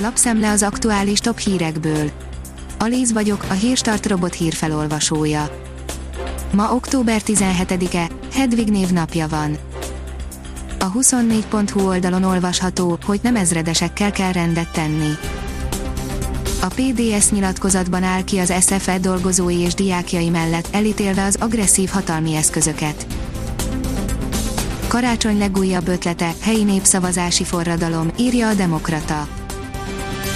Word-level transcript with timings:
Lapszemle 0.00 0.50
az 0.50 0.62
aktuális 0.62 1.18
top 1.18 1.38
hírekből. 1.38 2.10
Alíz 2.78 3.12
vagyok, 3.12 3.44
a 3.48 3.52
Hírstart 3.52 4.06
robot 4.06 4.34
hírfelolvasója. 4.34 5.50
Ma 6.52 6.74
október 6.74 7.20
17-e, 7.26 8.08
Hedvig 8.32 8.70
névnapja 8.70 9.28
van. 9.28 9.56
A 10.78 10.92
24.hu 10.92 11.86
oldalon 11.86 12.22
olvasható, 12.22 12.98
hogy 13.04 13.20
nem 13.22 13.36
ezredesekkel 13.36 14.12
kell 14.12 14.32
rendet 14.32 14.72
tenni. 14.72 15.10
A 16.60 16.66
PDS 16.66 17.30
nyilatkozatban 17.30 18.02
áll 18.02 18.24
ki 18.24 18.38
az 18.38 18.52
SFE 18.60 18.98
dolgozói 18.98 19.58
és 19.58 19.74
diákjai 19.74 20.28
mellett, 20.28 20.68
elítélve 20.72 21.24
az 21.24 21.36
agresszív 21.40 21.88
hatalmi 21.88 22.34
eszközöket. 22.34 23.06
Karácsony 24.88 25.38
legújabb 25.38 25.88
ötlete, 25.88 26.34
helyi 26.40 26.64
népszavazási 26.64 27.44
forradalom, 27.44 28.10
írja 28.18 28.48
a 28.48 28.54
Demokrata. 28.54 29.28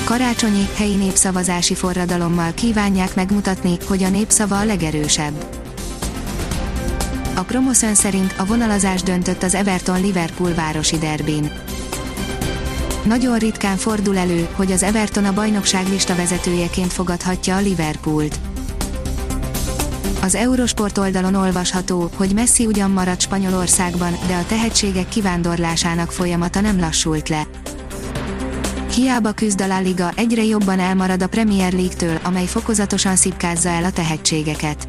Karácsonyi, 0.04 0.68
helyi 0.74 0.94
népszavazási 0.94 1.74
forradalommal 1.74 2.52
kívánják 2.54 3.14
megmutatni, 3.14 3.76
hogy 3.86 4.02
a 4.02 4.08
népszava 4.08 4.58
a 4.58 4.64
legerősebb. 4.64 5.44
A 7.34 7.40
Promoszön 7.40 7.94
szerint 7.94 8.34
a 8.36 8.44
vonalazás 8.44 9.02
döntött 9.02 9.42
az 9.42 9.54
Everton-Liverpool 9.54 10.54
városi 10.54 10.98
derbin. 10.98 11.52
Nagyon 13.04 13.38
ritkán 13.38 13.76
fordul 13.76 14.18
elő, 14.18 14.48
hogy 14.52 14.72
az 14.72 14.82
Everton 14.82 15.24
a 15.24 15.32
bajnokság 15.32 15.88
lista 15.88 16.14
vezetőjeként 16.14 16.92
fogadhatja 16.92 17.56
a 17.56 17.60
Liverpoolt. 17.60 18.38
Az 20.22 20.34
Eurosport 20.34 20.98
oldalon 20.98 21.34
olvasható, 21.34 22.10
hogy 22.14 22.34
Messi 22.34 22.66
ugyan 22.66 22.90
maradt 22.90 23.20
Spanyolországban, 23.20 24.12
de 24.26 24.34
a 24.34 24.46
tehetségek 24.46 25.08
kivándorlásának 25.08 26.12
folyamata 26.12 26.60
nem 26.60 26.78
lassult 26.78 27.28
le. 27.28 27.46
Hiába 28.94 29.32
küzd 29.32 29.60
a 29.60 29.66
La 29.66 29.80
Liga, 29.80 30.10
egyre 30.14 30.44
jobban 30.44 30.78
elmarad 30.78 31.22
a 31.22 31.26
Premier 31.26 31.72
League-től, 31.72 32.18
amely 32.22 32.46
fokozatosan 32.46 33.16
szipkázza 33.16 33.68
el 33.68 33.84
a 33.84 33.90
tehetségeket. 33.90 34.88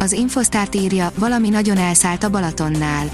Az 0.00 0.12
Infosztárt 0.12 0.74
írja, 0.74 1.12
valami 1.14 1.48
nagyon 1.48 1.76
elszállt 1.76 2.24
a 2.24 2.30
Balatonnál. 2.30 3.10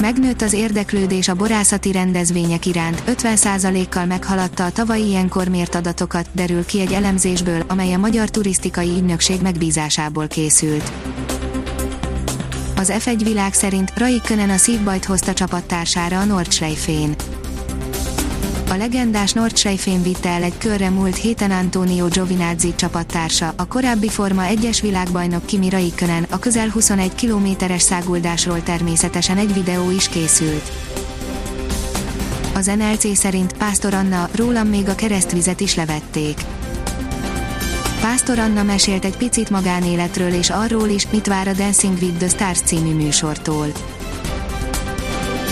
Megnőtt 0.00 0.42
az 0.42 0.52
érdeklődés 0.52 1.28
a 1.28 1.34
borászati 1.34 1.92
rendezvények 1.92 2.66
iránt, 2.66 3.02
50%-kal 3.06 4.04
meghaladta 4.04 4.64
a 4.64 4.70
tavalyi 4.70 5.06
ilyenkor 5.06 5.48
mért 5.48 5.74
adatokat, 5.74 6.26
derül 6.32 6.64
ki 6.64 6.80
egy 6.80 6.92
elemzésből, 6.92 7.64
amely 7.68 7.92
a 7.92 7.98
Magyar 7.98 8.30
Turisztikai 8.30 8.88
Ügynökség 8.88 9.42
megbízásából 9.42 10.26
készült. 10.26 10.92
Az 12.76 12.92
F1 12.98 13.20
világ 13.22 13.52
szerint 13.52 13.92
Raikkonen 13.94 14.50
a 14.50 14.56
szívbajt 14.56 15.04
hozta 15.04 15.32
csapattársára 15.32 16.18
a 16.18 16.24
Nordschleife-n. 16.24 17.35
A 18.70 18.74
legendás 18.76 19.32
Nordschleife-n 19.32 20.02
vitte 20.02 20.28
el 20.28 20.42
egy 20.42 20.58
körre 20.58 20.90
múlt 20.90 21.16
héten 21.16 21.50
Antonio 21.50 22.06
Giovinazzi 22.06 22.74
csapattársa, 22.74 23.54
a 23.56 23.66
korábbi 23.66 24.08
Forma 24.08 24.42
1-es 24.48 24.78
világbajnok 24.82 25.46
Kimi 25.46 25.68
Raikkonen, 25.68 26.26
a 26.30 26.38
közel 26.38 26.68
21 26.68 27.14
kilométeres 27.14 27.82
száguldásról 27.82 28.62
természetesen 28.62 29.36
egy 29.36 29.54
videó 29.54 29.90
is 29.90 30.08
készült. 30.08 30.70
Az 32.54 32.66
NLC 32.66 33.16
szerint 33.16 33.56
Pásztor 33.56 33.94
Anna, 33.94 34.28
rólam 34.34 34.68
még 34.68 34.88
a 34.88 34.94
keresztvizet 34.94 35.60
is 35.60 35.74
levették. 35.74 36.40
Pásztor 38.00 38.38
Anna 38.38 38.62
mesélt 38.62 39.04
egy 39.04 39.16
picit 39.16 39.50
magánéletről 39.50 40.32
és 40.32 40.50
arról 40.50 40.88
is, 40.88 41.10
mit 41.10 41.26
vár 41.26 41.48
a 41.48 41.52
Dancing 41.52 41.98
with 42.02 42.16
the 42.16 42.28
Stars 42.28 42.60
című 42.60 42.94
műsortól. 42.94 43.66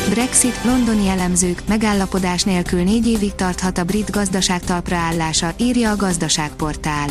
Brexit, 0.09 0.65
londoni 0.65 1.09
elemzők, 1.09 1.63
megállapodás 1.69 2.43
nélkül 2.43 2.83
négy 2.83 3.07
évig 3.07 3.35
tarthat 3.35 3.79
a 3.79 3.85
brit 3.85 4.11
gazdaság 4.11 4.61
talpraállása, 4.61 5.53
írja 5.57 5.91
a 5.91 5.97
gazdaságportál. 5.97 7.09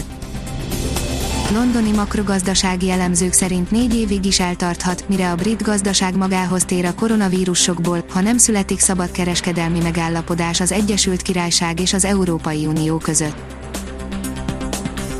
Londoni 1.53 1.91
makrogazdasági 1.91 2.89
elemzők 2.89 3.33
szerint 3.33 3.71
négy 3.71 3.95
évig 3.95 4.25
is 4.25 4.39
eltarthat, 4.39 5.09
mire 5.09 5.31
a 5.31 5.35
brit 5.35 5.61
gazdaság 5.61 6.17
magához 6.17 6.63
tér 6.65 6.85
a 6.85 6.93
koronavírusokból, 6.93 8.03
ha 8.09 8.21
nem 8.21 8.37
születik 8.37 8.79
szabad 8.79 9.11
kereskedelmi 9.11 9.79
megállapodás 9.79 10.59
az 10.59 10.71
Egyesült 10.71 11.21
Királyság 11.21 11.79
és 11.79 11.93
az 11.93 12.05
Európai 12.05 12.65
Unió 12.65 12.97
között. 12.97 13.37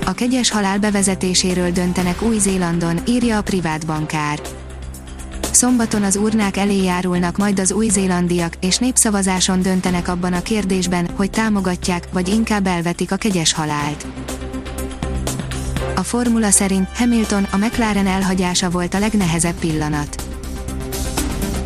A 0.06 0.13
kegyes 0.13 0.50
halál 0.51 0.79
bevezetéséről 0.79 1.72
döntenek 1.72 2.22
Új-Zélandon, 2.22 3.00
írja 3.07 3.38
a 3.38 3.41
privát 3.41 3.85
bankár 3.85 4.39
Szombaton 5.53 6.03
az 6.03 6.16
urnák 6.16 6.58
elé 6.58 6.84
járulnak 6.84 7.38
majd 7.38 7.59
az 7.59 7.72
új-zélandiak, 7.72 8.53
és 8.59 8.78
népszavazáson 8.78 9.62
döntenek 9.62 10.08
abban 10.08 10.34
a 10.34 10.41
kérdésben, 10.41 11.09
hogy 11.16 11.30
támogatják, 11.30 12.08
vagy 12.12 12.28
inkább 12.28 12.68
elvetik 12.68 13.12
a 13.12 13.16
kegyes 13.16 13.53
halált. 13.53 14.06
A 15.96 16.03
formula 16.03 16.52
szerint 16.52 16.88
Hamilton 16.97 17.47
a 17.52 17.58
McLaren 17.58 18.08
elhagyása 18.08 18.69
volt 18.69 18.94
a 18.94 19.00
legnehezebb 19.00 19.59
pillanat. 19.59 20.24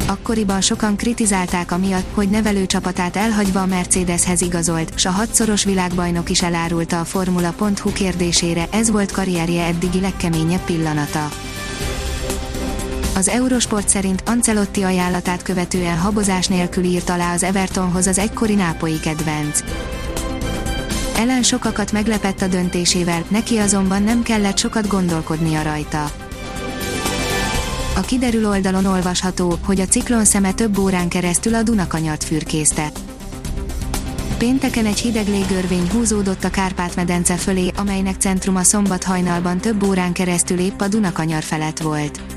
Akkoriban 0.07 0.61
sokan 0.61 0.95
kritizálták 0.95 1.71
amiatt, 1.71 2.13
hogy 2.13 2.29
nevelőcsapatát 2.29 3.15
elhagyva 3.15 3.61
a 3.61 3.65
Mercedeshez 3.65 4.41
igazolt, 4.41 4.99
s 4.99 5.05
a 5.05 5.11
hatszoros 5.11 5.63
világbajnok 5.63 6.29
is 6.29 6.41
elárulta 6.41 6.99
a 6.99 7.05
Formula.hu 7.05 7.91
kérdésére, 7.91 8.67
ez 8.71 8.91
volt 8.91 9.11
karrierje 9.11 9.65
eddigi 9.65 9.99
legkeményebb 9.99 10.65
pillanata. 10.65 11.29
Az 13.17 13.27
Eurosport 13.27 13.89
szerint 13.89 14.23
Ancelotti 14.25 14.83
ajánlatát 14.83 15.41
követően 15.41 15.97
habozás 15.97 16.47
nélkül 16.47 16.83
írt 16.83 17.09
alá 17.09 17.33
az 17.33 17.43
Evertonhoz 17.43 18.07
az 18.07 18.17
egykori 18.17 18.55
nápoi 18.55 18.99
kedvenc. 18.99 19.63
Ellen 21.15 21.43
sokakat 21.43 21.91
meglepett 21.91 22.41
a 22.41 22.47
döntésével, 22.47 23.23
neki 23.27 23.57
azonban 23.57 24.03
nem 24.03 24.23
kellett 24.23 24.57
sokat 24.57 24.87
gondolkodnia 24.87 25.61
rajta. 25.61 26.11
A 27.95 28.01
kiderül 28.01 28.47
oldalon 28.47 28.85
olvasható, 28.85 29.57
hogy 29.65 29.79
a 29.79 29.85
ciklon 29.85 30.25
szeme 30.25 30.53
több 30.53 30.77
órán 30.77 31.07
keresztül 31.07 31.53
a 31.53 31.63
Dunakanyart 31.63 32.23
fürkészte. 32.23 32.91
Pénteken 34.37 34.85
egy 34.85 34.99
hideg 34.99 35.27
légörvény 35.27 35.89
húzódott 35.89 36.43
a 36.43 36.49
Kárpát-medence 36.49 37.35
fölé, 37.35 37.71
amelynek 37.77 38.15
centruma 38.19 38.63
szombat 38.63 39.03
hajnalban 39.03 39.57
több 39.57 39.83
órán 39.83 40.13
keresztül 40.13 40.59
épp 40.59 40.81
a 40.81 40.87
Dunakanyar 40.87 41.43
felett 41.43 41.79
volt. 41.79 42.36